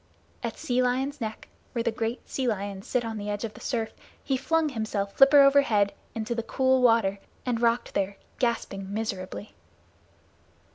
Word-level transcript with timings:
At 0.41 0.57
Sea 0.57 0.81
Lion's 0.81 1.21
Neck, 1.21 1.47
where 1.73 1.83
the 1.83 1.91
great 1.91 2.27
sea 2.27 2.47
lions 2.47 2.87
sit 2.87 3.05
on 3.05 3.19
the 3.19 3.29
edge 3.29 3.43
of 3.43 3.53
the 3.53 3.59
surf, 3.61 3.93
he 4.23 4.35
flung 4.35 4.69
himself 4.69 5.13
flipper 5.15 5.41
overhead 5.41 5.93
into 6.15 6.33
the 6.33 6.41
cool 6.41 6.81
water 6.81 7.19
and 7.45 7.61
rocked 7.61 7.93
there, 7.93 8.17
gasping 8.39 8.91
miserably. 8.91 9.53